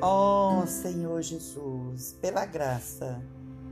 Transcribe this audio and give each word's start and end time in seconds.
Ó 0.00 0.60
oh, 0.60 0.66
Senhor 0.66 1.20
Jesus, 1.22 2.16
pela 2.20 2.46
graça, 2.46 3.20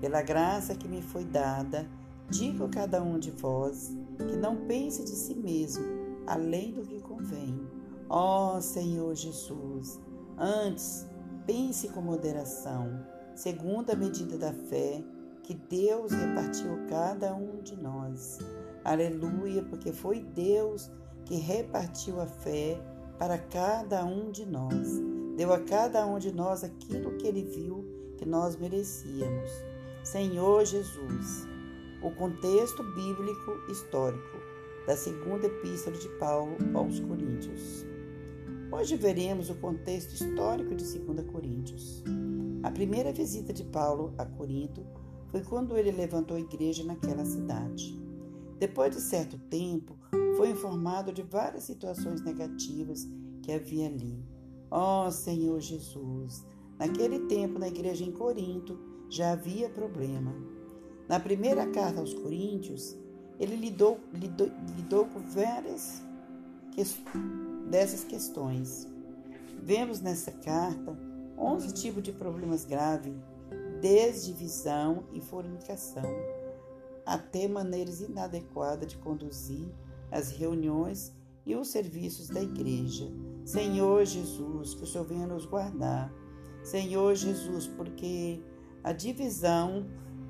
pela 0.01 0.23
graça 0.23 0.75
que 0.75 0.89
me 0.89 1.01
foi 1.01 1.25
dada, 1.25 1.89
digo 2.29 2.65
a 2.65 2.69
cada 2.69 3.01
um 3.01 3.17
de 3.17 3.31
vós 3.31 3.97
que 4.19 4.37
não 4.37 4.67
pense 4.67 5.05
de 5.05 5.13
si 5.13 5.37
mesmo 5.37 5.85
além 6.27 6.73
do 6.73 6.83
que 6.83 7.01
convém. 7.01 7.61
Ó 8.09 8.57
oh, 8.57 8.61
Senhor 8.61 9.15
Jesus, 9.15 10.01
antes 10.37 11.07
pense 11.47 11.89
com 11.91 12.01
moderação, 12.01 13.07
segundo 13.37 13.91
a 13.91 13.95
medida 13.97 14.37
da 14.37 14.53
fé 14.53 15.05
que 15.45 15.55
Deus 15.55 16.11
repartiu 16.11 16.87
cada 16.89 17.37
um 17.37 17.63
de 17.63 17.77
nós. 17.77 18.39
Aleluia, 18.85 19.63
porque 19.63 19.93
foi 19.93 20.25
Deus 20.25 20.91
que 21.25 21.37
repartiu 21.37 22.21
a 22.21 22.27
fé 22.27 22.81
para 23.17 23.39
cada 23.39 24.05
um 24.05 24.33
de 24.33 24.45
nós. 24.45 25.16
Deu 25.37 25.53
a 25.53 25.61
cada 25.61 26.07
um 26.07 26.19
de 26.19 26.33
nós 26.33 26.65
aquilo 26.65 27.19
que 27.19 27.27
ele 27.27 27.43
viu 27.43 27.85
que 28.17 28.25
nós 28.25 28.57
merecíamos. 28.57 29.51
Senhor 30.03 30.65
Jesus, 30.65 31.47
o 32.03 32.11
contexto 32.11 32.83
bíblico 32.83 33.71
histórico 33.71 34.39
da 34.87 34.97
segunda 34.97 35.47
epístola 35.47 35.95
de 35.99 36.09
Paulo 36.19 36.57
aos 36.73 36.99
Coríntios. 37.01 37.85
Hoje 38.73 38.97
veremos 38.97 39.51
o 39.51 39.55
contexto 39.57 40.15
histórico 40.15 40.75
de 40.75 40.99
2 40.99 41.31
Coríntios. 41.31 42.03
A 42.63 42.71
primeira 42.71 43.13
visita 43.13 43.53
de 43.53 43.65
Paulo 43.65 44.15
a 44.17 44.25
Corinto 44.25 44.87
foi 45.29 45.43
quando 45.43 45.77
ele 45.77 45.93
levantou 45.93 46.39
a 46.39 46.41
igreja 46.41 46.83
naquela 46.83 47.27
cidade. 47.27 48.01
Depois 48.59 48.97
de 48.97 49.03
certo 49.03 49.37
tempo, 49.51 49.99
foi 50.39 50.49
informado 50.49 51.13
de 51.13 51.23
várias 51.23 51.65
situações 51.65 52.23
negativas 52.23 53.07
que 53.43 53.53
havia 53.53 53.87
ali. 53.87 54.36
Ó 54.71 55.07
oh, 55.07 55.11
Senhor 55.11 55.61
Jesus, 55.61 56.45
naquele 56.79 57.21
tempo 57.21 57.59
na 57.59 57.69
igreja 57.69 58.05
em 58.05 58.13
Corinto 58.13 58.79
já 59.09 59.33
havia 59.33 59.69
problema. 59.69 60.35
Na 61.09 61.21
primeira 61.21 61.67
carta 61.69 62.01
aos 62.01 62.13
Coríntios, 62.13 62.97
ele 63.39 63.55
lidou, 63.57 64.01
lidou, 64.13 64.51
lidou 64.77 65.07
com 65.07 65.21
várias 65.21 66.03
que, 66.73 66.83
dessas 67.71 68.03
questões. 68.03 68.89
Vemos 69.63 70.01
nessa 70.01 70.33
carta 70.33 70.97
11 71.39 71.75
tipos 71.75 72.03
de 72.03 72.13
problemas 72.13 72.65
graves 72.65 73.15
desde 73.81 74.33
visão 74.33 75.05
e 75.13 75.21
fornicação, 75.21 76.11
até 77.05 77.47
maneiras 77.47 78.01
inadequadas 78.01 78.89
de 78.89 78.97
conduzir 78.97 79.69
as 80.11 80.31
reuniões 80.31 81.13
e 81.45 81.55
os 81.55 81.69
serviços 81.69 82.29
da 82.29 82.43
igreja. 82.43 83.11
Senhor 83.47 84.05
Jesus, 84.05 84.75
que 84.75 84.83
o 84.83 84.87
Senhor 84.87 85.05
venha 85.05 85.25
nos 85.25 85.47
guardar. 85.47 86.13
Senhor 86.65 87.15
Jesus, 87.15 87.69
porque 87.69 88.43
a 88.83 88.93
divisão 88.93 89.87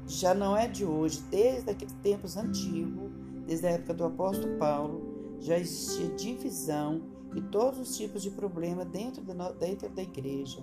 já 0.07 0.35
não 0.35 0.55
é 0.55 0.69
de 0.69 0.85
hoje, 0.85 1.23
desde 1.31 1.71
aqueles 1.71 1.95
tempos 1.95 2.37
antigos, 2.37 3.11
desde 3.47 3.67
a 3.69 3.71
época 3.71 3.95
do 3.95 4.05
apóstolo 4.05 4.59
Paulo, 4.59 5.39
já 5.41 5.59
existia 5.59 6.15
divisão 6.15 7.01
e 7.35 7.41
todos 7.41 7.81
os 7.81 7.97
tipos 7.97 8.23
de 8.23 8.31
problema 8.31 8.85
dentro, 8.85 9.25
de, 9.25 9.33
dentro 9.59 9.89
da 9.89 10.03
igreja. 10.03 10.63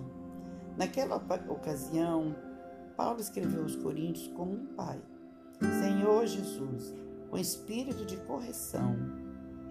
Naquela 0.76 1.16
ocasião, 1.48 2.36
Paulo 2.96 3.18
escreveu 3.18 3.62
aos 3.62 3.74
Coríntios 3.74 4.28
como 4.28 4.52
um 4.52 4.66
pai. 4.76 5.02
Senhor 5.60 6.24
Jesus, 6.24 6.94
com 7.28 7.36
espírito 7.36 8.04
de 8.04 8.16
correção, 8.18 9.23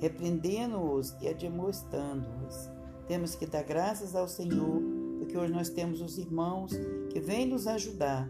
repreendendo-os 0.03 1.15
e 1.21 1.29
admoestando-os. 1.29 2.69
Temos 3.07 3.35
que 3.35 3.45
dar 3.45 3.63
graças 3.63 4.17
ao 4.17 4.27
Senhor, 4.27 4.81
porque 5.17 5.37
hoje 5.37 5.53
nós 5.53 5.69
temos 5.69 6.01
os 6.01 6.17
irmãos 6.17 6.73
que 7.09 7.21
vêm 7.21 7.45
nos 7.45 7.67
ajudar, 7.67 8.29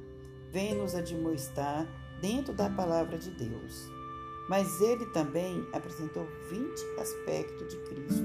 vêm 0.51 0.75
nos 0.75 0.93
admoestar 0.93 1.87
dentro 2.21 2.53
da 2.53 2.69
palavra 2.69 3.17
de 3.17 3.31
Deus. 3.31 3.89
Mas 4.47 4.81
ele 4.81 5.07
também 5.07 5.65
apresentou 5.73 6.27
20 6.51 6.99
aspectos 6.99 7.67
de 7.67 7.77
Cristo, 7.85 8.23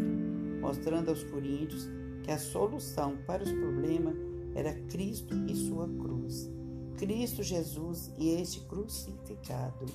mostrando 0.60 1.08
aos 1.08 1.24
coríntios 1.24 1.88
que 2.22 2.30
a 2.30 2.38
solução 2.38 3.16
para 3.26 3.42
os 3.42 3.50
problemas 3.50 4.14
era 4.54 4.74
Cristo 4.90 5.34
e 5.48 5.56
sua 5.56 5.88
cruz. 5.88 6.50
Cristo 6.98 7.42
Jesus 7.42 8.12
e 8.18 8.28
este 8.28 8.60
crucificado. 8.66 9.86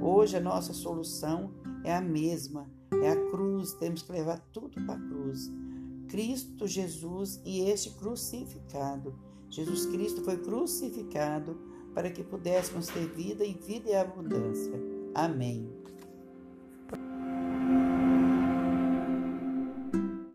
Hoje 0.00 0.36
a 0.36 0.40
nossa 0.40 0.72
solução 0.72 1.50
é 1.82 1.96
a 1.96 2.00
mesma, 2.00 2.70
é 3.02 3.10
a 3.10 3.30
cruz, 3.30 3.72
temos 3.74 4.02
que 4.02 4.12
levar 4.12 4.38
tudo 4.52 4.80
para 4.84 4.94
a 4.94 5.08
cruz. 5.08 5.50
Cristo 6.08 6.66
Jesus 6.66 7.40
e 7.44 7.60
este 7.62 7.90
crucificado. 7.90 9.14
Jesus 9.48 9.86
Cristo 9.86 10.22
foi 10.22 10.36
crucificado 10.36 11.58
para 11.94 12.10
que 12.10 12.22
pudéssemos 12.22 12.88
ter 12.88 13.06
vida 13.06 13.44
e 13.44 13.54
vida 13.54 13.90
em 13.90 13.96
abundância. 13.96 14.72
Amém. 15.14 15.71